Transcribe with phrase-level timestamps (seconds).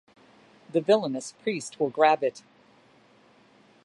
[0.73, 2.41] The villainous priest will grab it.